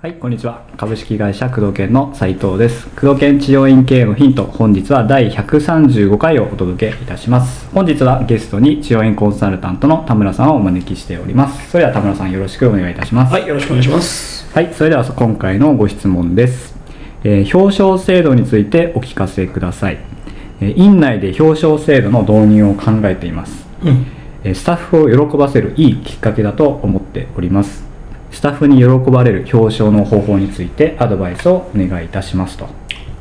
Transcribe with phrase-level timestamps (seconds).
[0.00, 0.66] はい、こんにちは。
[0.78, 2.86] 株式会社工藤研の斉藤です。
[2.90, 7.68] 工藤研治療院経営のヒント、本日は第135回をお届けいたします。
[7.74, 11.72] 本日はゲストに治療院コンサルタントの田村さんをお招きしております。
[11.72, 13.32] それでは田村さんよろしくお願いいたします。
[13.34, 14.48] はい、よろしくお願いします。
[14.54, 16.74] はい、それでは今回のご質問です。
[17.22, 20.15] えー表彰制度についてお聞かせください。
[20.60, 23.66] えー院内で表彰制度の導入を考えています。
[23.82, 24.06] うん。
[24.44, 27.84] えースタッフを喜ばせるいいきっかけだと思っております。
[28.30, 32.68] スタッフに喜ばれる表彰の方法についてアドバイスをお願いいたしますと。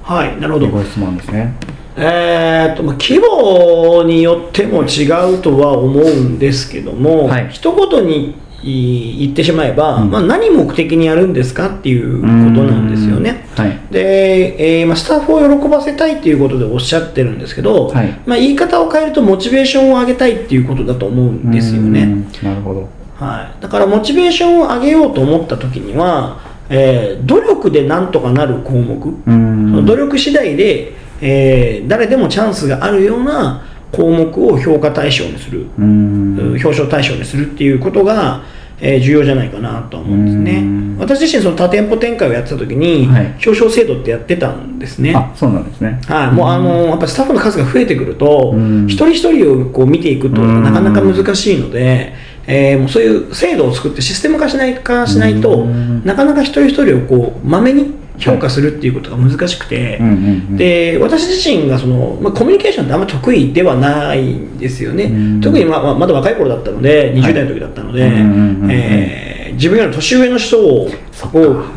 [0.04, 0.68] はい、なるほど。
[0.68, 1.56] ご質問ですね。
[1.98, 10.12] えーっと、まあ、規模によっても違うとは思うんですけども、はい一言に言ってしまえば、うん。
[10.12, 13.46] まあ、何目的にやるんですかっていうことなんですよね。
[13.56, 13.80] はい。
[13.92, 18.20] で、えーまあ、スタッフを喜ばせたいっていうことでおっしゃってるんですけど、はい。
[18.26, 22.26] まあ、言い方を変えるとモチベーションを上げたいっていうことだと思うんですよね。
[22.42, 22.90] なるほど。
[23.18, 26.40] はい、だからモチベーションを上げようと思った時には、
[26.70, 38.44] えー努力でなんとかなる項目、その努力次第で、えー誰でもチャンスがあるような項目を評価対象にする、表彰対象にするっていうことが、
[38.80, 40.60] えー重要じゃないかなとは思うんですね。
[40.60, 40.98] うん。
[41.00, 43.26] 私自身その多店舗展開をやってた時に、はい。
[43.46, 45.14] 表彰制度ってやってたんですね。
[45.16, 46.00] あ、そうなんですね。
[46.08, 48.86] はい、もうあのやっぱりスタッフの数が増えてくると、うん。
[48.88, 50.64] 一人一人をこう見ていくとうん。
[50.64, 52.14] なかなか難しいので、
[52.48, 56.06] えーもうそういう制度を作ってシステム化しないかしないと、うん。
[56.06, 60.18] なかなか一人一人をこうまめに評価するっていうことが難しくて、うんうんう
[60.54, 60.58] ん。
[60.58, 65.42] で私自身がその、まあ、コミュニケーションってあんまり得意ではないんですよね、うん。
[65.42, 68.72] 特にまあまだ若い頃だったので20代の時だったので、はいうんうんうんうん。
[68.72, 70.90] えー自分より年上の人を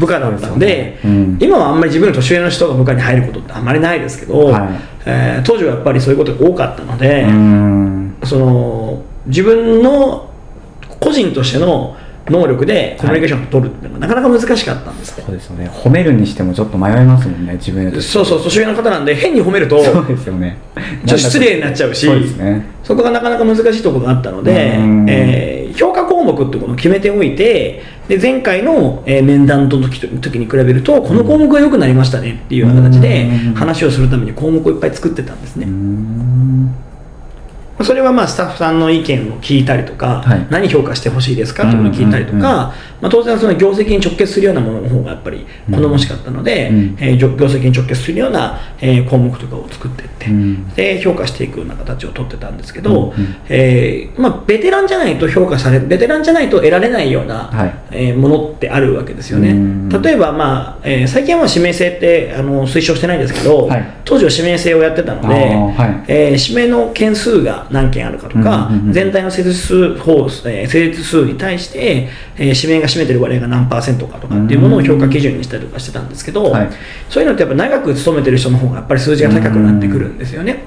[0.01, 1.39] 部下だったのでねうん。
[1.41, 4.69] 今はあんまり自分より年上の人が部下に入ることってあんまりないですけど、はい。
[5.07, 8.17] えー当時はやっぱりそういうことが多かったので、うーん。
[8.25, 10.29] その自分の
[10.99, 11.97] 個人としての
[12.31, 15.69] 能力でコミュニケーションを取るっていうのがなかなか難しかったんですねそうですよね。
[15.69, 20.59] 褒めるにしてもちょっと迷いますもんね、自分そうそう年上の方なんで変に褒めるとそうですよね。
[20.75, 22.65] ちょっと失礼になっちゃうしそうですね。
[22.85, 33.55] そこがなかなか難しいところがあったのでうん、えー評価項目っていうのを決めておいてで前回の、えー面談の時と時に比べるとこの項目が良くなりましたねっていうような形でうん。
[33.55, 35.67] 話をするために項目をいっぱい作ってたんですね
[37.85, 40.47] それはまあスタッフさんの意見を聞いたりとか、はい。
[40.51, 41.63] 何評価してほしいですか？
[41.63, 46.97] というのを聞いたりとか、まあ、当然その業績に直結するようなものの方がやっぱり好ましかったので、うん。
[47.01, 50.69] えー業業績に直結するような、えー項目とかを作っていって、うん。
[50.75, 53.13] で評価していくような形をとってたんですけど、う
[53.49, 57.75] えーまあ、ベテランじゃないと評価されベテランじゃないと得られないような、はい。
[57.93, 59.51] えーものってあるわけですよね。
[59.51, 63.87] うん例えば、まあえー最近はまあ指名制ってあの推奨してないんですけど、はい。
[64.05, 66.13] 当時は指名制をやってたので、はい。
[66.13, 76.71] えー指名の件数が何件あるかとか、全体の施術数法、えー施術数に対して、えー指名が占めてる割合が何パーセントかとかっていうものを評価基準にしたりとかしてたんですけど、はい
[77.09, 80.65] そういうのってやっぱ長く勤めてる人の方がやっぱり数字が高くなってくるんですよね。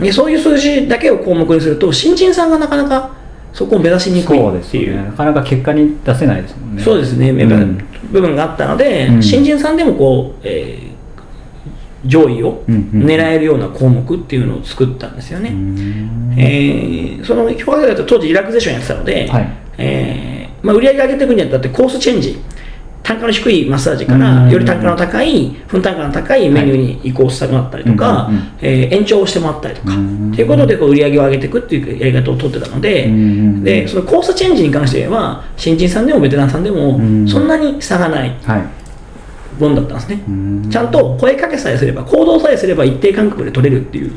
[0.00, 3.10] でそういう数字だけを項目にすると新人さんがなかなか
[3.52, 5.04] そこを目指しにくいそうですっていう。
[5.04, 6.82] なかなか結果に出せないですもんね。
[6.82, 7.78] そうですね、うん
[8.12, 10.87] 部分があったので、うん新人さんでもこう、えー
[12.06, 15.52] 上位を狙えるような項目っていうのを作ったんですよね。
[16.36, 19.48] えーその評価当時リラクゼーションやってたので、はい。
[19.78, 22.38] えーまあ、売り上げ上げていくにあたってコースチェンジ
[23.02, 28.52] 単価の低いマッサージからより単価の高い分単価の高いメニューに移行してもらったりとか、うんうんうん。
[28.60, 30.32] えー延長してもらったりとか、うん。
[30.32, 33.08] っていうことでこう売り上げを上げていくっていうやり方を取ってたので、
[33.62, 37.26] でそのコースチェンジに関しては新人さんでもベテランさんでもうん。
[37.28, 38.36] そんなに差がない。
[38.44, 38.62] はい。
[39.58, 40.20] もんだったんですね、
[40.70, 44.12] ちゃんと声かけさえすれば行動さえすれば一定間隔で取れるっていう。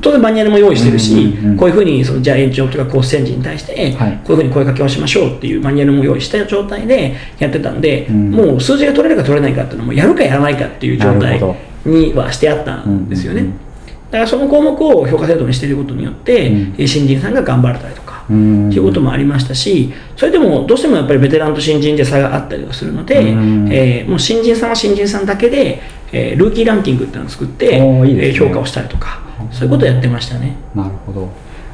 [0.00, 4.20] 当然マニュアルも用意してるし、うんうんうんこういうふうにそのじゃあ延長とかコースチェンジに対して、はい。
[4.24, 8.30] こういうふうに声かけをしましょうっていうマニュアルも用意した状態でやってたんで、うん。
[8.32, 11.40] もう数字が取れるか取れないかっていうのはもうやるかやらないかっていう状態
[11.84, 13.58] にはしてあったんですよね、うんうんうん。
[14.10, 16.74] だからその項目を評価制度にしていることによって、うん。
[16.76, 18.68] え新人さんが頑張れたりとか、うん。
[18.68, 23.68] っていうこともありましたし、それでもどうしてもやっぱりベテランと新人で差があったりはするので、うん。
[23.72, 25.82] えーもう新人さんは新人さんだけで、
[26.12, 28.26] えールーキーランキングっていうのを作って、いね。
[28.28, 30.56] えー評価をしたりとか、そういうことをやってましたね。
[30.74, 31.28] なるほど。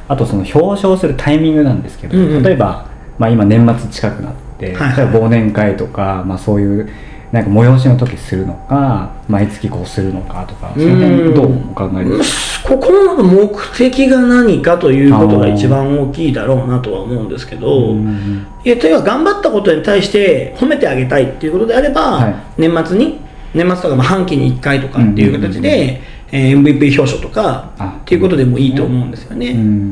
[0.07, 2.43] あとその表彰するタイミングなんですけど、うんうん。
[2.43, 4.97] 例えば、まあ、今年末近くなって、はいはい。
[4.97, 6.89] 例えば忘年会とか、まあ、そういう
[7.31, 12.69] なんか催しの時するのか毎月こうするのかとかその辺どうお考えですか？
[12.69, 22.35] ここの目的が何かということが一番大きいだろうなとは思うんですけど、うんいや例えば頑張ったことに対して褒めてあげたいっていうことであれば、はい。
[22.57, 23.19] 年末に
[23.53, 26.01] 年末とかまあ半期に1回とかっていう形で、
[26.31, 27.97] えー MVP 表彰とかあ。
[28.01, 29.89] っていうことでもいいと思うんですよね、うん。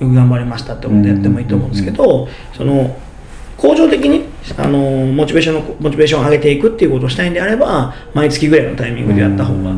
[0.00, 2.96] よく頑張りましたってことでやってもいいと思うんですけど、その
[3.62, 4.24] 恒常的に
[4.58, 9.72] あのモチベーションのモチベーションを上げていくっていうことをしたいんであれば毎月ぐらいのタイミングでやった方が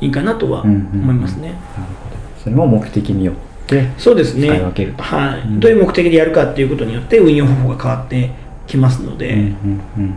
[0.00, 1.50] いいかなとは思いますね。
[1.50, 1.60] なる
[2.02, 2.16] ほど。
[2.42, 3.34] それも目的によっ
[3.68, 4.48] てそうですね。
[4.48, 5.02] 使い分けると。
[5.04, 5.40] はい。
[5.40, 5.60] うん。
[5.60, 8.30] どういう目的でやるかっていうことによって運用方法が変わって
[8.66, 10.14] きますので、うんうんうん。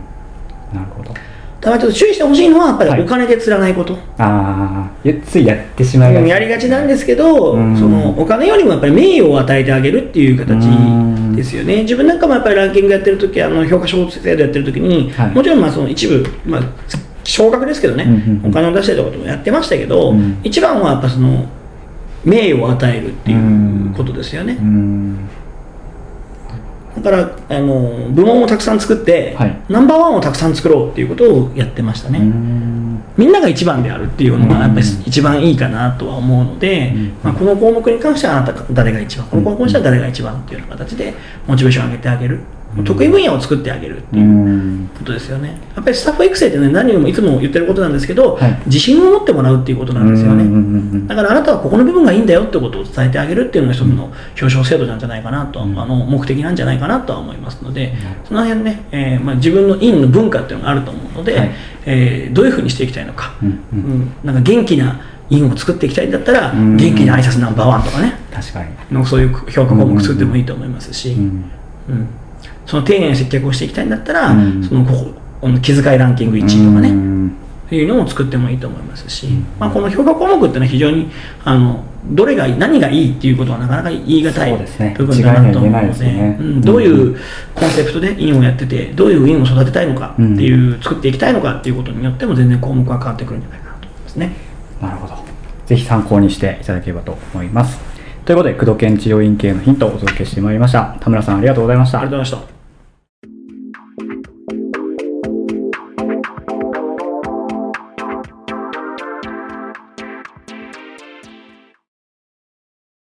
[0.74, 1.14] なるほど
[1.62, 2.96] ただちょっと注意してほしいのはやっぱはい。
[2.98, 6.28] りお金で釣らないこと、ああついやってしまいがち。
[6.28, 7.76] やりがちなんですけど、うん。
[7.76, 11.36] そのお金よりもやっぱり名誉を与えてあげるっていう形うん。
[11.36, 15.30] ですよね、自分なんかもやっぱりランキングやってる時あの評価書制度やってる時に、はい。
[15.30, 16.62] もちろんまあその一部、まあ、
[17.22, 18.50] 少額ですけどね、うんうんうん。
[18.50, 20.40] お金を出したりとかもやってましたけど、うん。
[20.42, 21.46] 一番はやっぱその
[22.24, 25.28] 名誉を与えるっていうことですよね、うん
[27.00, 29.62] だからあの部門をたくさん作って、はい。
[29.68, 33.02] ナンバーワンをたくさん作ろうっていうことをやってましたね、うん。
[33.16, 37.12] みんなが一番であるっていうのがやっぱりうん一番いいかなとは思うので、うん。
[37.22, 41.14] まあ、この項目に関してはあなたが誰が一番この項目にしては誰が一番っていうような形で
[41.46, 44.90] モチベーションを上げてあげる、うん得意分野を作ってあげるってういうん。
[44.98, 45.58] ことですよね。
[45.74, 48.62] やっぱりスタッフ育成ってね何よりもいつも言ってることなんですけど、はい。
[48.66, 55.78] 自信を持ってもらうっていうことなんですよね、だからあなたはここの部分がいいんだよってことを伝えてあげるっていうのが一つの表彰制度なんじゃないかなと、うん。
[55.78, 61.50] あの目的なんじゃないかなとは思いますので、その辺ね、えーまあ、自分の院の文化っていうのがあると思うので、はい。
[61.84, 66.76] えーどういうふうにしていきたいのか、うんなんか元気な院を作っていきたいんだったら、うん。
[66.76, 68.14] 元気な挨拶ナンバーワンとかね。
[68.32, 68.68] 確かに。
[68.90, 71.50] のそういう評価項目作ってもいいと思いますし、うん。
[71.88, 72.08] うん
[72.66, 74.64] その丁寧な接客をしていきたいんだったら、うん。
[74.64, 74.92] そのこ
[75.40, 77.36] こ気遣いランキング1位とかね、うん。
[77.66, 79.46] っていうのを作ってもいいと思いますし、うん。
[79.58, 81.10] まあ、この評価項目っていうのは非常に
[81.44, 84.52] あのどれがいい何がいいっていうことはなかなか言い難い
[84.96, 86.60] 部分だなと思うのでねうん。
[86.60, 87.18] どういう
[87.54, 94.36] コンセプトで院をやっててどういう院を育てたいのかっていう、作っていきたいのかっていうことによっても全然項目が変わってくるんじゃないかなと思いますね。
[94.80, 95.22] なるほど。
[95.66, 97.91] ぜひ参考にしていただければと思います
[98.24, 100.96] ということで工藤研治療院系のヒントをお届けしてまいりました。
[101.00, 101.98] 田村さんありがとうございました。
[101.98, 102.61] ありがとうございました。